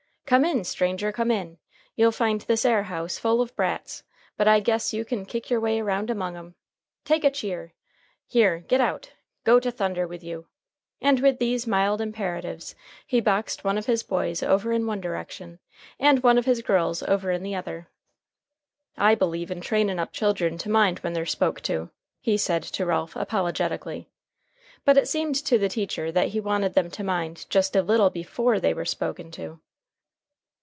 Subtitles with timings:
[0.27, 1.57] "Come in, stranger, come in.
[1.97, 4.03] You'll find this 'ere house full of brats,
[4.37, 6.55] but I guess you kin kick your way around among 'em.
[7.03, 7.73] Take a cheer.
[8.27, 9.11] Here, git out!
[9.43, 10.47] go to thunder with you!"
[11.01, 12.75] And with these mild imperatives
[13.05, 15.59] he boxed one of his boys over in one direction
[15.99, 17.89] and one of his girls over in the other.
[18.97, 21.89] "I believe in trainin' up children to mind when they're spoke to,"
[22.21, 24.07] he said to Ralph apologetically.
[24.85, 28.09] But it seemed to the teacher that he wanted them to mind just a little
[28.09, 29.59] before they were spoken to.